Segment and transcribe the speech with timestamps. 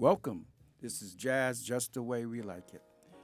[0.00, 0.46] Welcome.
[0.80, 2.82] This is Jazz Just the Way We Like It.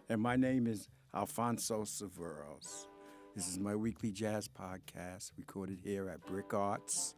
[0.09, 2.89] And my name is Alfonso Severos.
[3.37, 7.15] This is my weekly jazz podcast recorded here at BRIC Arts,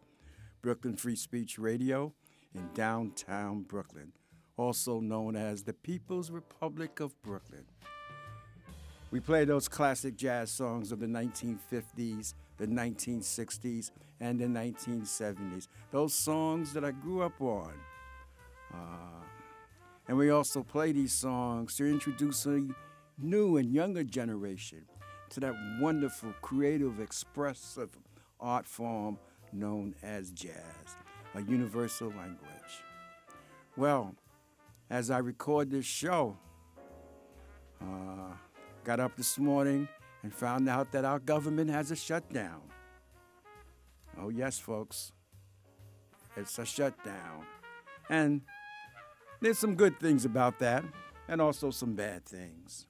[0.61, 2.12] Brooklyn Free Speech Radio
[2.55, 4.12] in downtown Brooklyn,
[4.59, 7.65] also known as the People's Republic of Brooklyn.
[9.11, 13.91] We play those classic jazz songs of the 1950s, the 1960s,
[14.21, 15.69] and the 1970s.
[15.93, 17.73] Those songs that I grew up on.
[18.75, 19.16] Uh,
[20.09, 22.67] and we also play these songs to introduce a
[23.19, 24.85] new and younger generation
[25.31, 27.91] to that wonderful, creative, expressive
[28.39, 29.19] art form
[29.53, 30.97] known as jazz,
[31.34, 32.83] a universal language.
[33.77, 34.15] Well,
[34.91, 36.37] as I record this show,
[37.81, 38.34] uh,
[38.84, 39.89] got up this morning
[40.23, 42.62] and found out that our government has a shutdown.
[44.19, 45.12] Oh, yes, folks,
[46.37, 47.45] it's a shutdown.
[48.09, 48.43] And
[49.41, 50.84] there's some good things about that,
[51.29, 52.87] and also some bad things.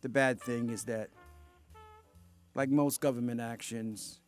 [0.00, 1.10] The bad thing is that,
[2.54, 4.20] like most government actions,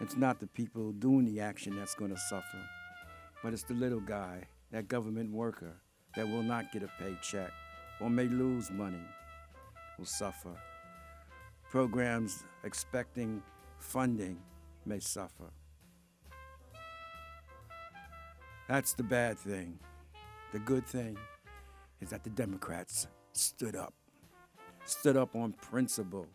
[0.00, 2.68] it's not the people doing the action that's going to suffer,
[3.42, 5.76] but it's the little guy, that government worker,
[6.16, 7.52] that will not get a paycheck
[8.00, 9.06] or may lose money,
[9.98, 10.56] will suffer.
[11.70, 13.42] Programs expecting
[13.78, 14.38] funding
[14.84, 15.50] may suffer.
[18.68, 19.78] That's the bad thing.
[20.52, 21.16] The good thing
[22.02, 23.94] is that the Democrats stood up,
[24.84, 26.26] stood up on principle,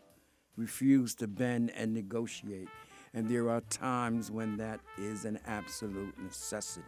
[0.56, 2.68] refused to bend and negotiate.
[3.14, 6.86] And there are times when that is an absolute necessity.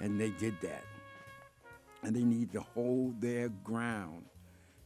[0.00, 0.84] And they did that.
[2.02, 4.26] And they need to hold their ground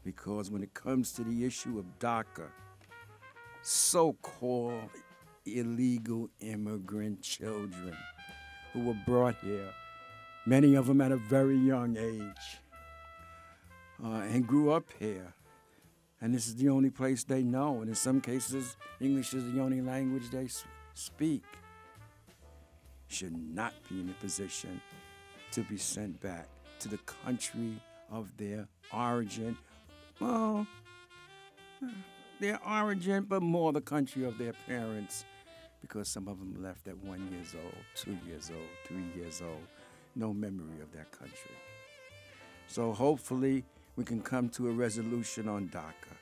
[0.05, 2.47] because when it comes to the issue of DACA,
[3.63, 4.91] so called
[5.45, 7.97] illegal immigrant children,
[8.73, 9.73] who were brought here,
[10.47, 12.61] many of them at a very young age,
[14.05, 15.35] uh, and grew up here.
[16.21, 17.81] And this is the only place they know.
[17.81, 20.49] And in some cases, English is the only language they
[20.95, 21.45] speak.
[23.09, 24.81] Should not be in a position
[25.53, 26.47] to be sent back
[26.81, 29.57] to the country of their origin.
[30.21, 30.67] Well,
[32.39, 35.25] their origin, but more the country of their parents
[35.81, 39.67] because some of them left at one years old, two years old, three years old,
[40.15, 41.57] no memory of their country.
[42.67, 43.65] So hopefully
[43.97, 46.17] we can come to a resolution on DACA.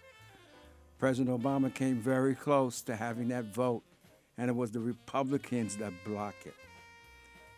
[0.98, 3.82] President Obama came very close to having that vote,
[4.36, 6.54] and it was the Republicans that blocked it.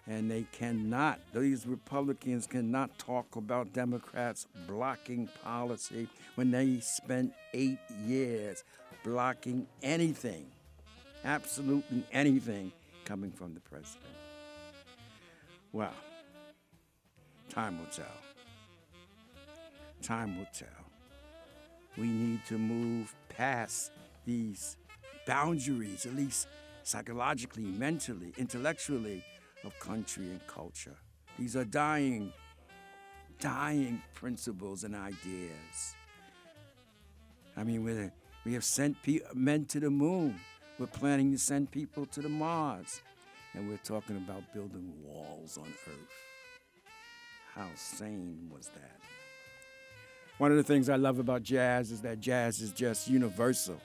[0.07, 7.79] And they cannot, these Republicans cannot talk about Democrats blocking policy when they spent eight
[8.05, 8.65] years
[9.05, 10.47] blocking anything
[11.25, 12.73] absolutely anything
[13.05, 14.05] coming from the president.
[15.73, 15.95] Well,
[17.49, 18.07] time will tell.
[20.03, 20.69] Time will tell.
[21.97, 23.93] We need to move past
[24.25, 24.77] these
[25.27, 26.49] boundaries, at least
[26.83, 29.25] psychologically, mentally, intellectually,
[29.65, 30.97] of country and culture.
[31.39, 32.33] These are dying,
[33.39, 35.95] dying principles and ideas.
[37.57, 38.11] I mean,
[38.45, 38.97] we have sent
[39.35, 40.41] men to the moon.
[40.81, 43.03] We're planning to send people to the Mars.
[43.53, 46.85] And we're talking about building walls on Earth.
[47.55, 48.99] How sane was that?
[50.39, 53.79] One of the things I love about jazz is that jazz is just universal.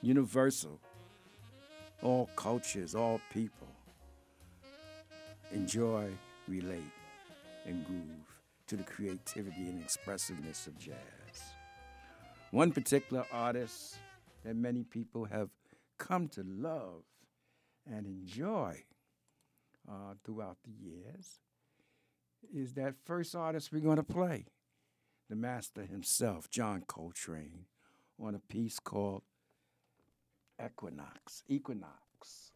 [0.00, 0.78] Universal.
[2.04, 3.66] All cultures, all people
[5.50, 6.08] enjoy,
[6.46, 6.92] relate,
[7.66, 10.94] and groove to the creativity and expressiveness of jazz.
[12.52, 13.96] One particular artist
[14.44, 15.50] that many people have
[16.02, 17.04] come to love
[17.86, 18.84] and enjoy
[19.88, 21.40] uh, throughout the years
[22.52, 24.46] is that first artist we're going to play,
[25.30, 27.66] the master himself, John Coltrane,
[28.20, 29.22] on a piece called
[30.62, 31.44] Equinox.
[31.48, 32.52] Equinox.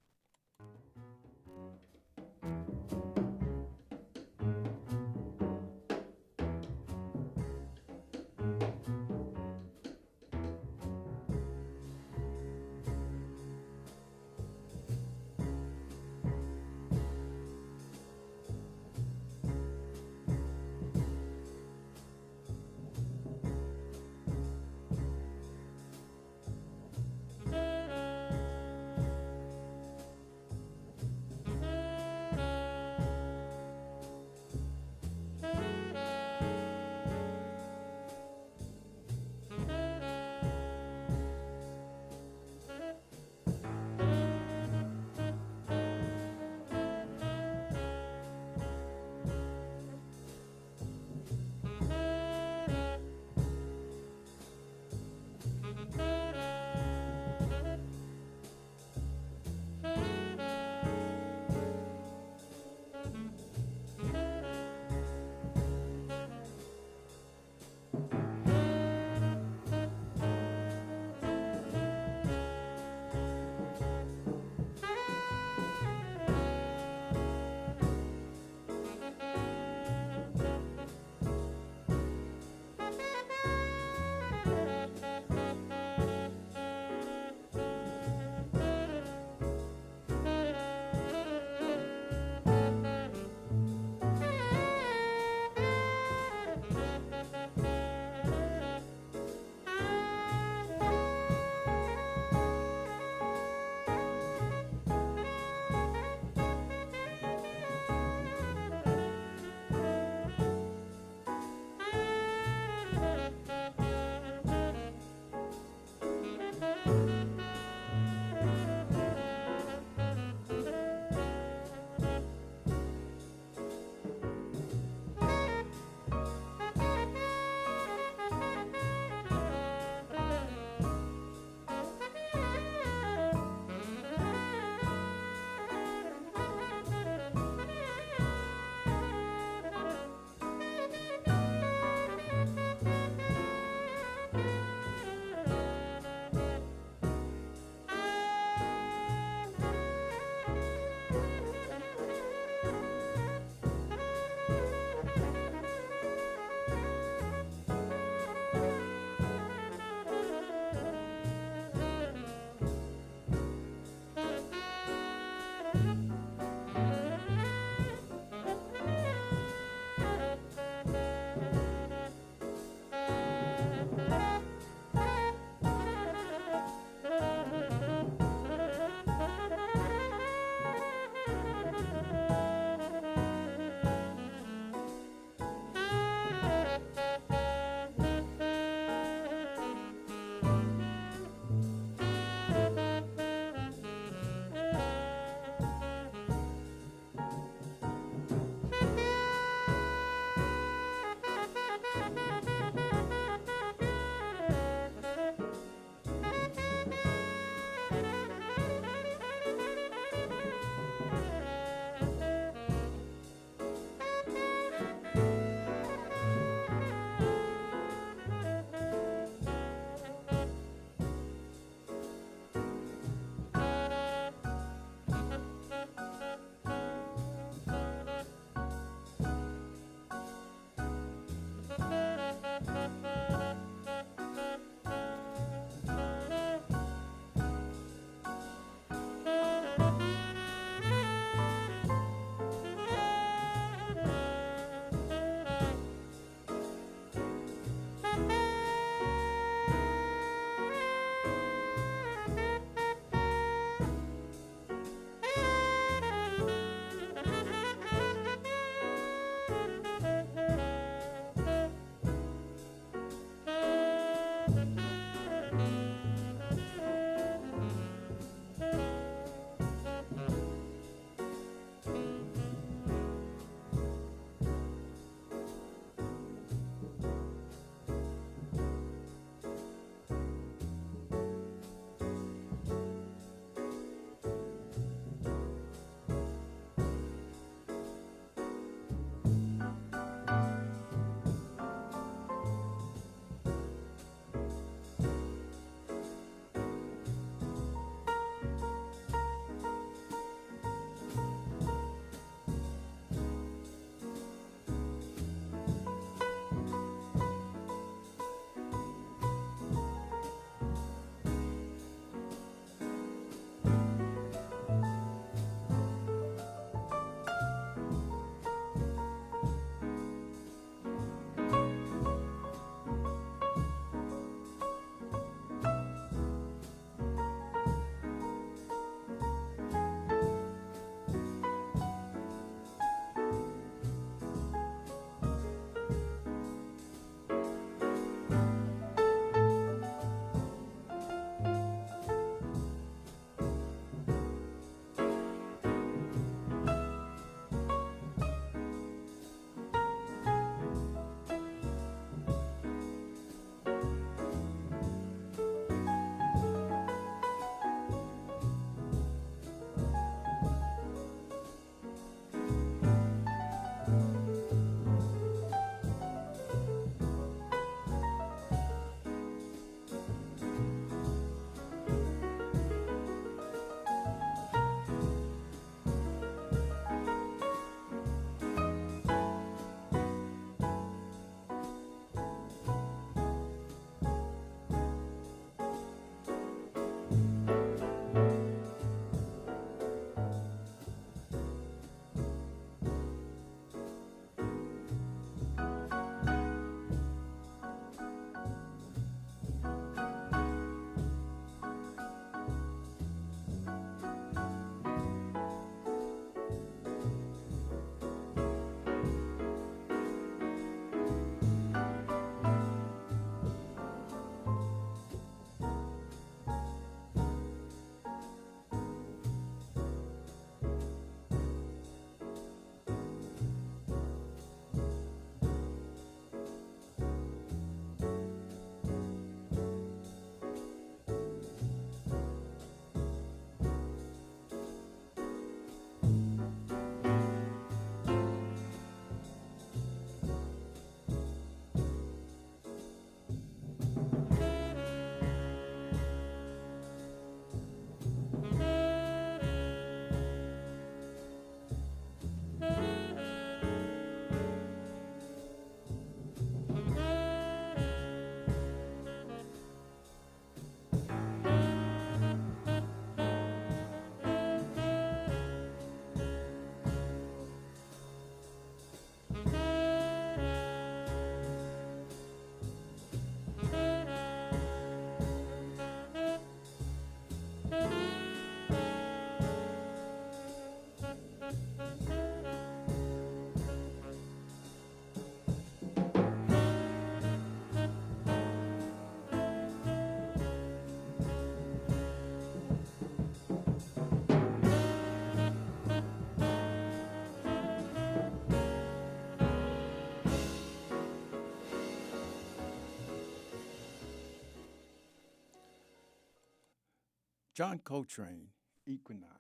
[507.56, 508.48] John Coltrane,
[508.86, 509.32] Equinox.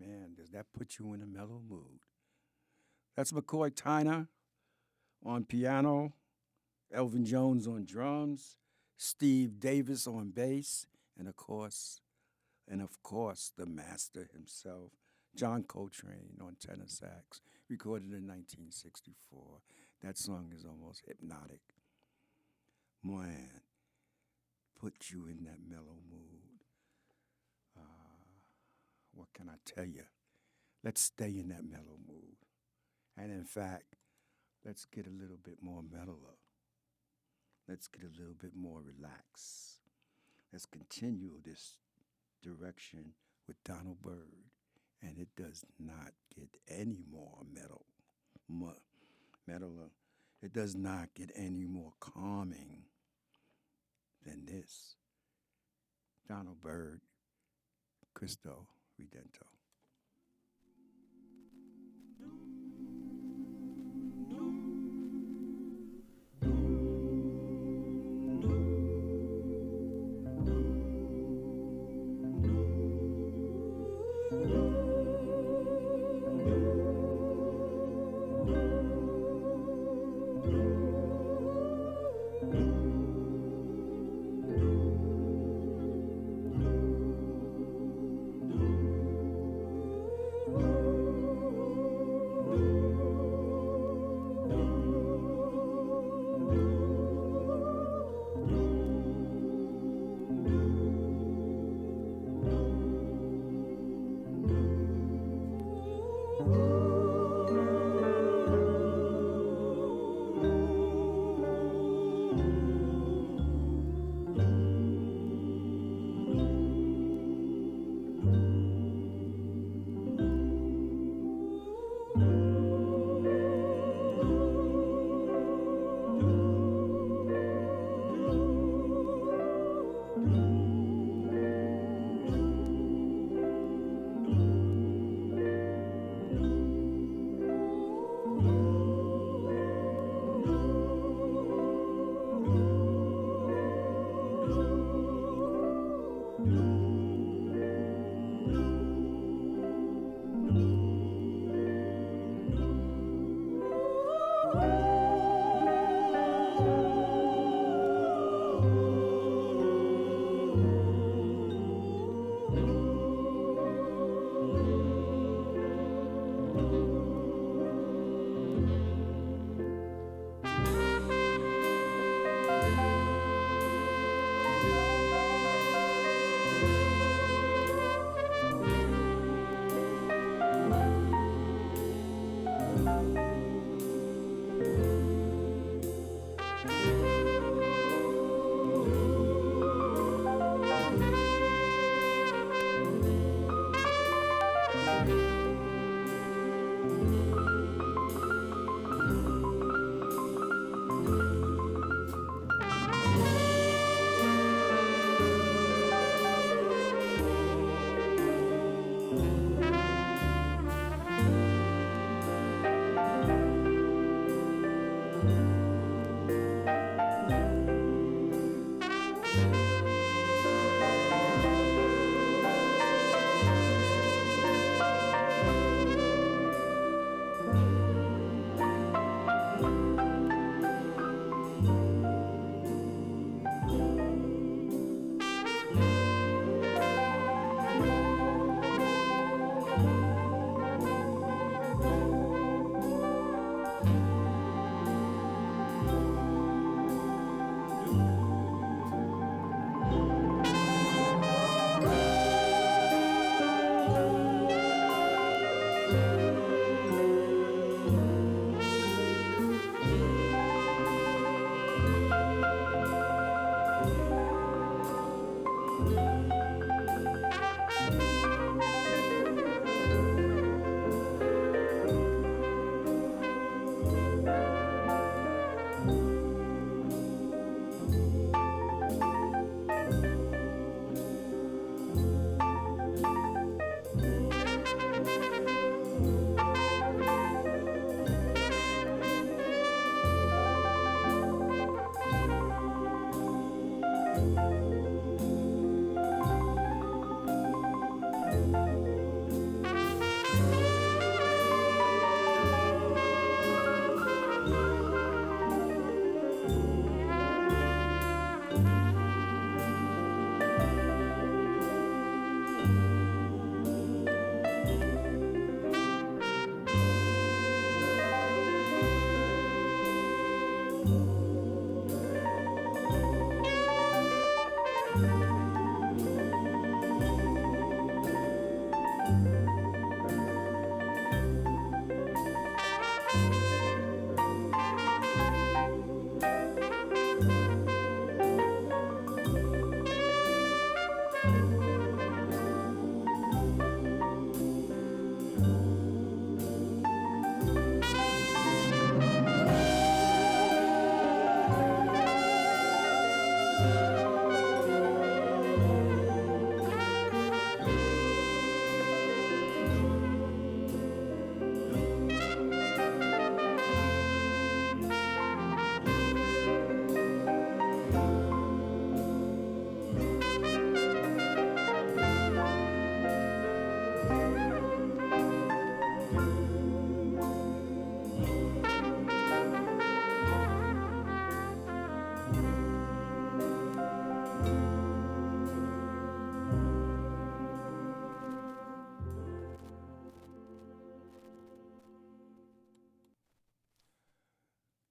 [0.00, 2.00] Man, does that put you in a mellow mood?
[3.14, 4.26] That's McCoy Tyner
[5.22, 6.14] on piano,
[6.94, 8.56] Elvin Jones on drums,
[8.96, 10.86] Steve Davis on bass,
[11.18, 12.00] and of course,
[12.66, 14.92] and of course, the master himself,
[15.36, 19.58] John Coltrane on tenor sax, recorded in 1964.
[20.02, 21.60] That song is almost hypnotic.
[23.04, 23.60] Man,
[24.80, 26.64] put you in that mellow mood.
[27.76, 27.82] Uh,
[29.14, 30.04] what can I tell you?
[30.82, 32.36] Let's stay in that mellow mood.
[33.16, 33.96] And in fact,
[34.64, 36.38] let's get a little bit more mellower.
[37.68, 39.80] Let's get a little bit more relaxed.
[40.52, 41.78] Let's continue this
[42.42, 43.12] direction
[43.46, 44.50] with Donald Byrd.
[45.02, 47.86] And it does not get any more metal,
[48.50, 49.90] metaler.
[50.42, 52.84] It does not get any more calming
[54.24, 54.96] than this.
[56.28, 57.00] Donald Byrd,
[58.14, 58.66] Cristo
[59.00, 59.59] Redentor.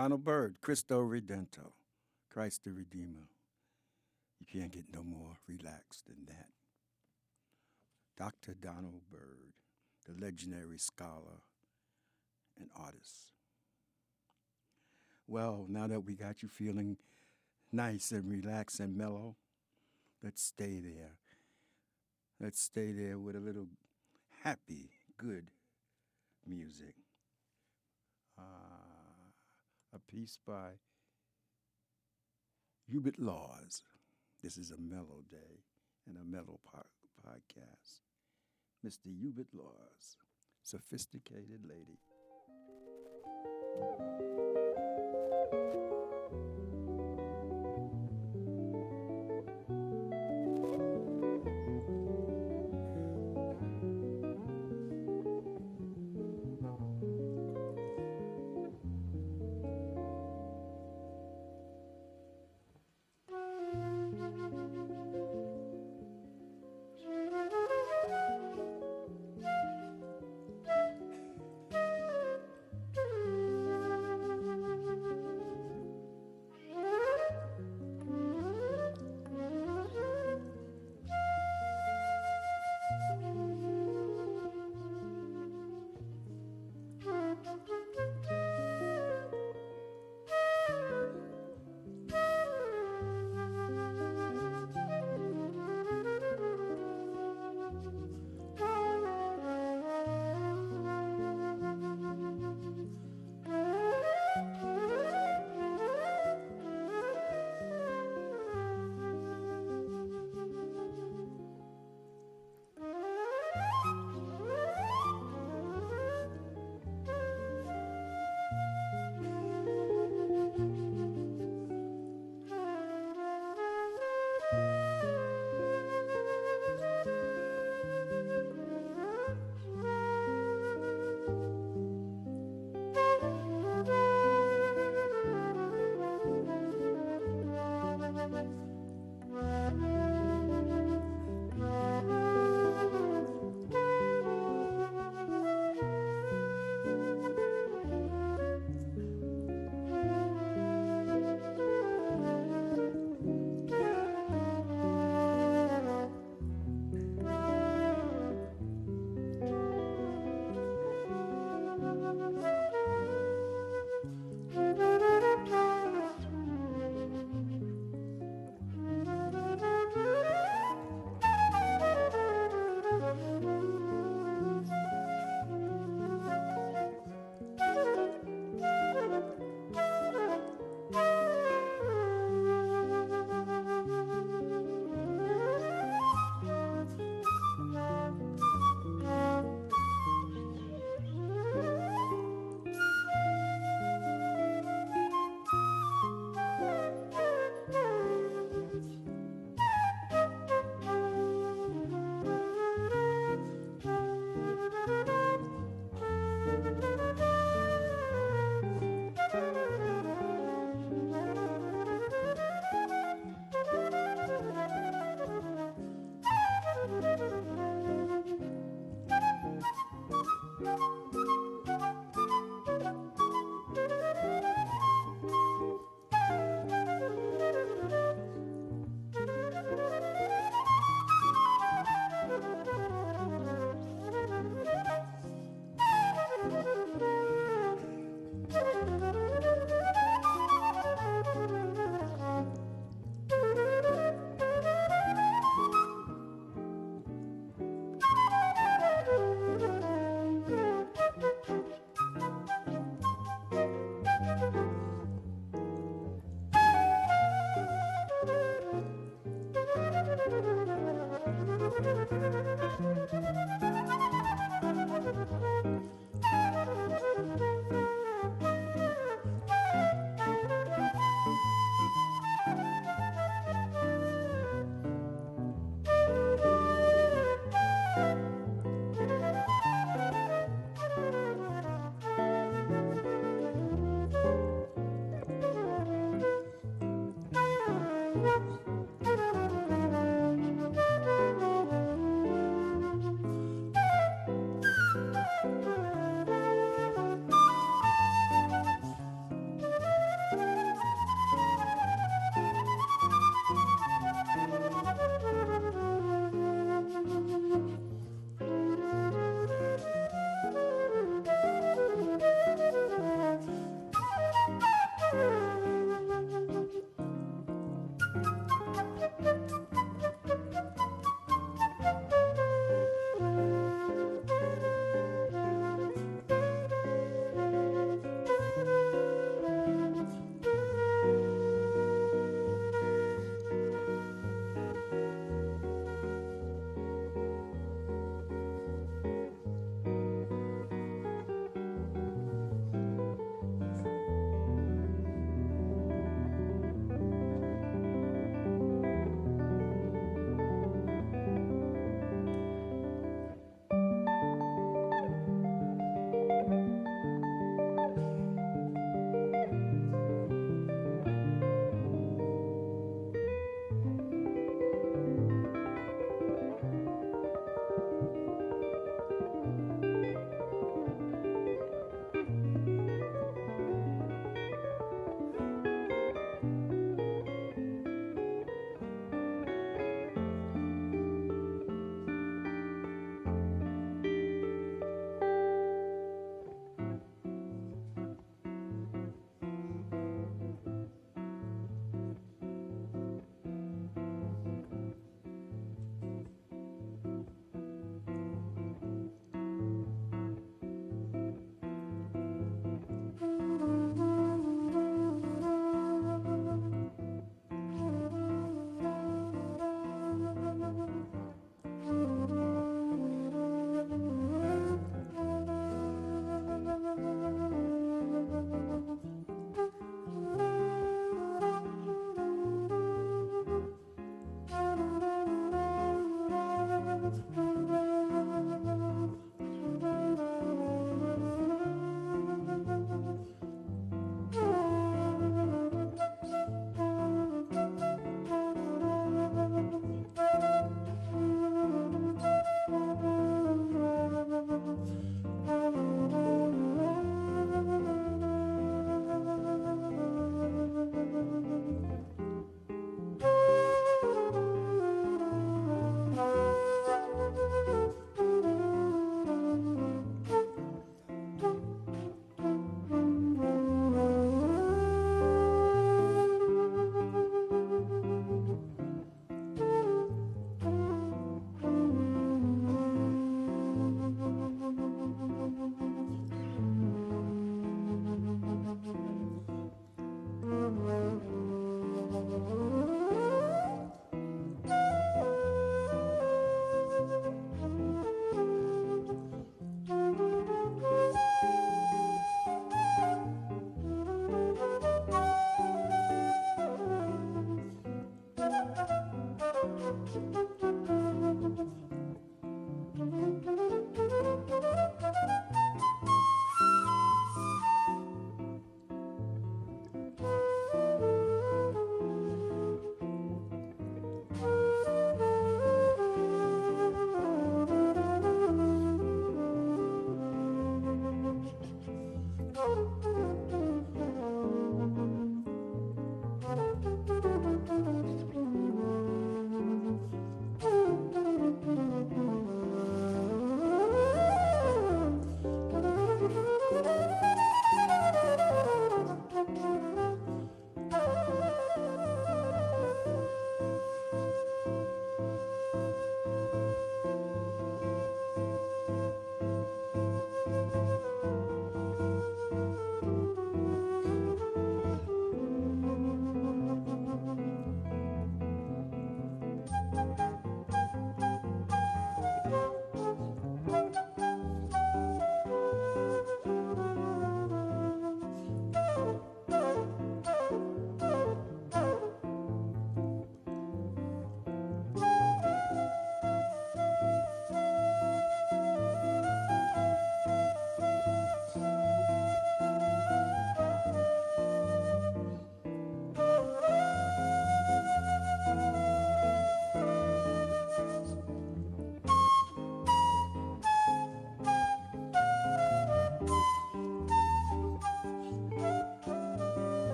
[0.00, 1.72] Donald Byrd, Cristo Redentor,
[2.32, 3.28] Christ the Redeemer.
[4.38, 6.46] You can't get no more relaxed than that.
[8.16, 8.54] Dr.
[8.54, 9.52] Donald Byrd,
[10.08, 11.42] the legendary scholar
[12.58, 13.34] and artist.
[15.28, 16.96] Well, now that we got you feeling
[17.70, 19.36] nice and relaxed and mellow,
[20.24, 21.18] let's stay there.
[22.40, 23.66] Let's stay there with a little
[24.44, 25.50] happy, good
[26.46, 26.94] music.
[28.38, 28.69] Uh,
[29.92, 30.78] a piece by
[32.86, 33.82] Hubert Laws.
[34.42, 35.64] This is a mellow day
[36.06, 36.86] and a mellow po-
[37.26, 38.00] podcast.
[38.86, 39.14] Mr.
[39.18, 40.16] Hubert Laws,
[40.62, 41.98] sophisticated lady.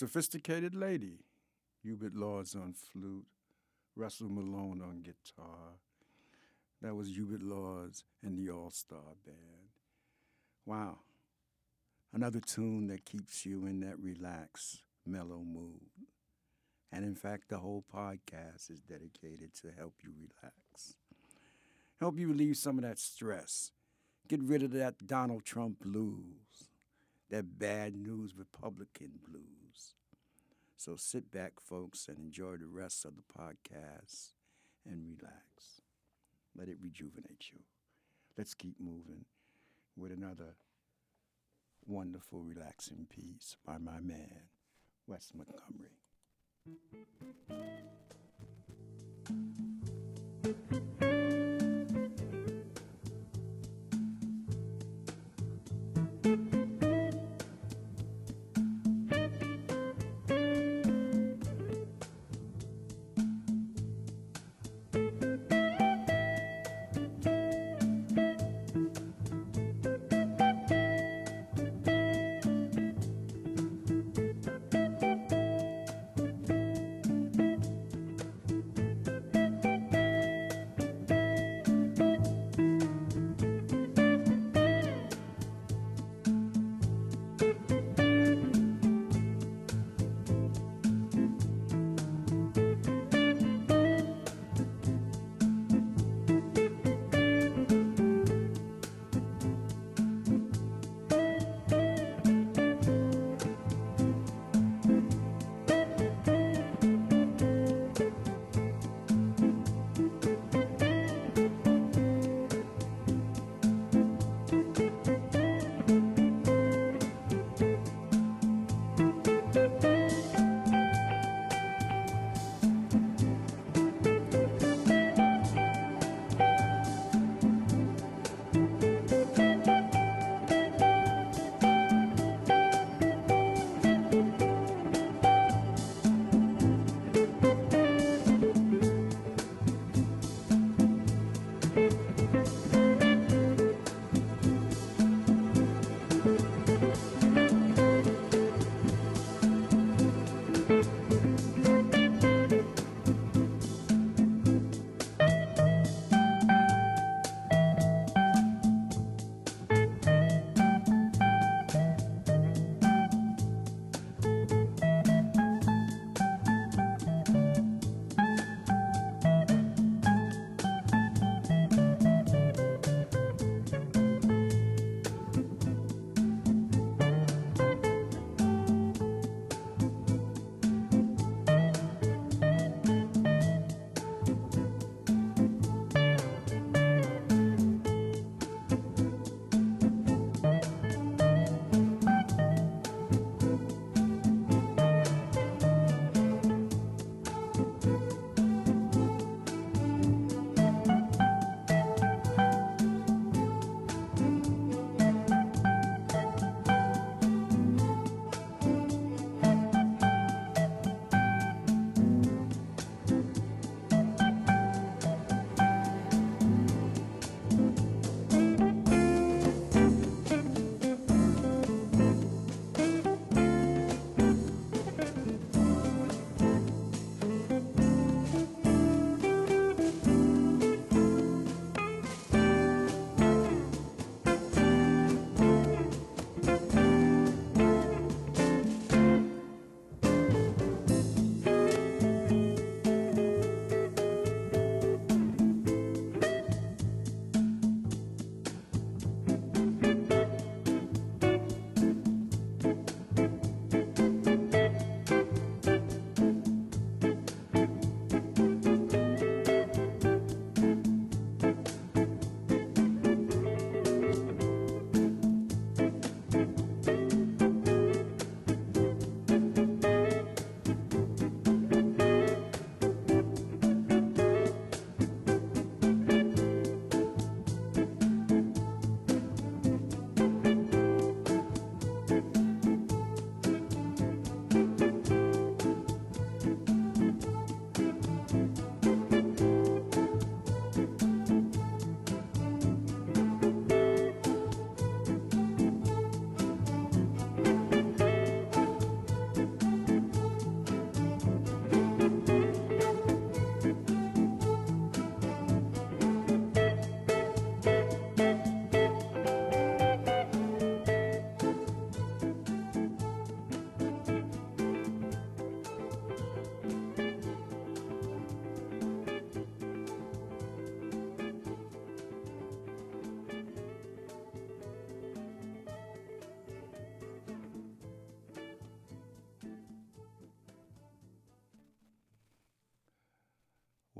[0.00, 1.18] Sophisticated Lady,
[1.82, 3.26] Hubert Laws on flute,
[3.94, 5.74] Russell Malone on guitar.
[6.80, 9.68] That was Hubert Laws and the All Star Band.
[10.64, 11.00] Wow.
[12.14, 15.90] Another tune that keeps you in that relaxed, mellow mood.
[16.90, 20.94] And in fact, the whole podcast is dedicated to help you relax,
[22.00, 23.72] help you relieve some of that stress,
[24.28, 26.69] get rid of that Donald Trump blues,
[27.30, 29.94] that bad news Republican blues.
[30.76, 34.32] So sit back, folks, and enjoy the rest of the podcast
[34.88, 35.80] and relax.
[36.56, 37.60] Let it rejuvenate you.
[38.36, 39.26] Let's keep moving
[39.96, 40.56] with another
[41.86, 44.48] wonderful, relaxing piece by my man,
[45.06, 46.00] Wes Montgomery.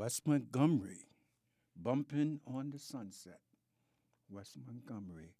[0.00, 1.08] Wes Montgomery,
[1.76, 3.40] bumping on the sunset.
[4.30, 5.34] Wes Montgomery.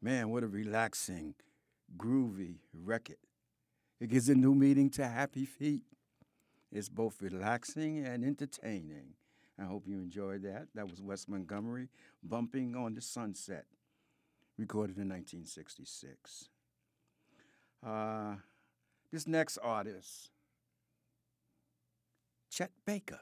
[0.00, 1.34] Man, what a relaxing,
[1.96, 3.16] groovy record.
[3.98, 5.82] It gives a new meaning to Happy Feet.
[6.70, 9.14] It's both relaxing and entertaining.
[9.58, 10.68] I hope you enjoyed that.
[10.76, 11.88] That was Wes Montgomery,
[12.22, 13.64] Bumping on the Sunset,
[14.56, 16.48] recorded in 1966.
[17.84, 18.36] Uh,
[19.10, 20.30] this next artist,
[22.52, 23.18] Chet Baker,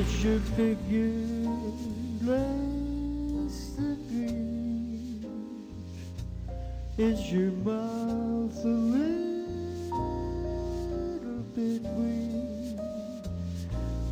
[0.00, 1.10] It's your figure
[2.22, 5.26] less the breeze.
[6.96, 9.98] Is your mouth a little
[11.56, 12.78] bit weak?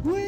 [0.03, 0.27] When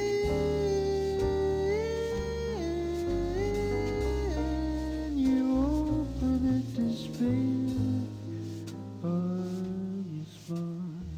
[5.19, 7.75] you open it to speak,
[9.03, 9.43] are
[10.07, 11.09] you smart?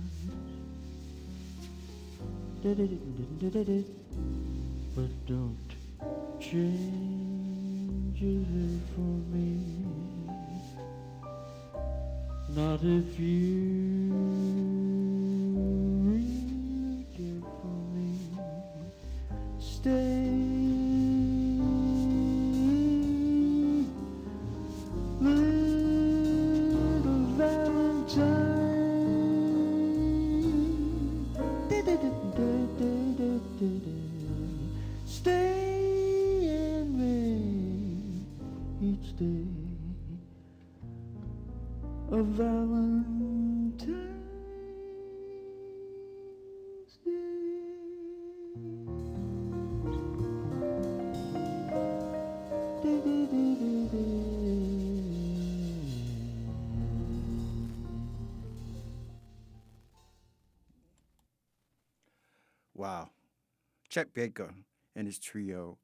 [63.91, 64.55] Chet Baker
[64.95, 65.77] and his trio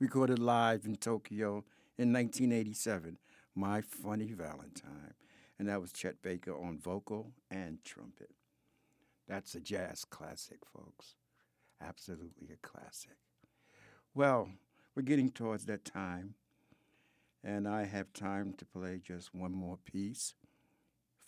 [0.00, 1.64] recorded live in Tokyo
[1.96, 3.18] in 1987,
[3.54, 5.14] My Funny Valentine.
[5.60, 8.30] And that was Chet Baker on vocal and trumpet.
[9.28, 11.14] That's a jazz classic, folks.
[11.80, 13.16] Absolutely a classic.
[14.12, 14.48] Well,
[14.96, 16.34] we're getting towards that time,
[17.44, 20.34] and I have time to play just one more piece.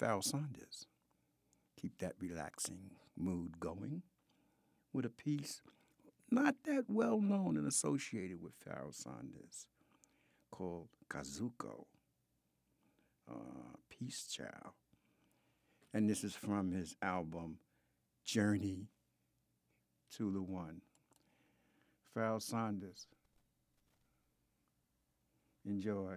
[0.01, 0.87] Pharoah Saunders.
[1.80, 4.03] Keep that relaxing mood going
[4.93, 5.62] with a piece
[6.35, 9.66] not that well known and associated with Pharoah Saunders
[10.51, 11.87] called Kazuko,
[13.30, 14.74] uh, Peace Child.
[15.93, 17.59] And this is from his album
[18.24, 18.89] Journey
[20.16, 20.80] to the One.
[22.12, 23.07] Pharoah Saunders.
[25.64, 26.16] Enjoy.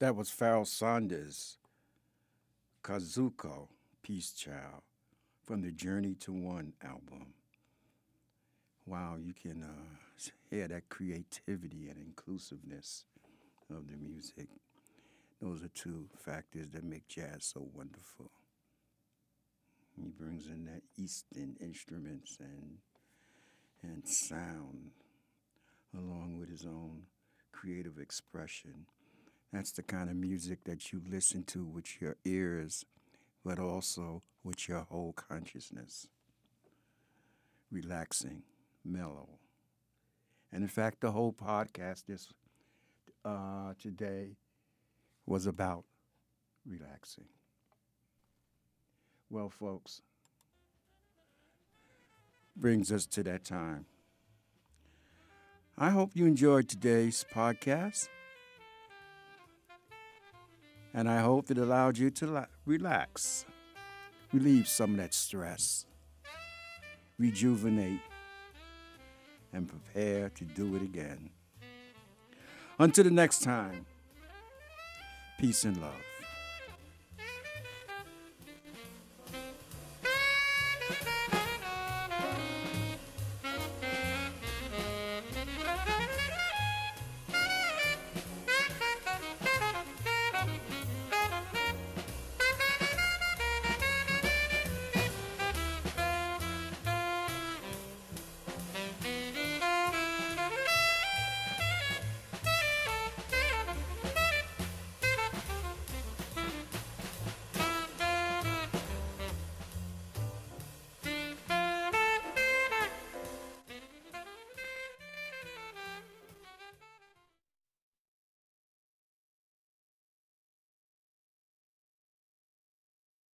[0.00, 1.58] That was Pharoah Saunders,
[2.84, 3.66] Kazuko,
[4.00, 4.82] Peace Child,
[5.44, 7.34] from the Journey to One album.
[8.86, 13.06] Wow, you can uh, hear that creativity and inclusiveness
[13.70, 14.46] of the music.
[15.42, 18.30] Those are two factors that make jazz so wonderful.
[20.00, 22.78] He brings in that Eastern instruments and
[23.82, 24.92] and sound
[25.92, 27.02] along with his own
[27.50, 28.86] creative expression.
[29.52, 32.84] That's the kind of music that you listen to with your ears,
[33.44, 36.08] but also with your whole consciousness.
[37.70, 38.42] Relaxing,
[38.84, 39.28] mellow.
[40.52, 42.28] And in fact, the whole podcast this
[43.24, 44.36] uh, today
[45.26, 45.84] was about
[46.66, 47.26] relaxing.
[49.30, 50.02] Well, folks,
[52.56, 53.86] brings us to that time.
[55.76, 58.08] I hope you enjoyed today's podcast.
[60.94, 63.44] And I hope it allowed you to la- relax,
[64.32, 65.86] relieve some of that stress,
[67.18, 68.00] rejuvenate,
[69.52, 71.30] and prepare to do it again.
[72.78, 73.86] Until the next time,
[75.38, 76.07] peace and love.